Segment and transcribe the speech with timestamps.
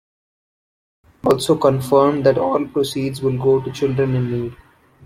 [1.21, 4.57] Barlow also confirmed that all proceeds will go to Children in Need.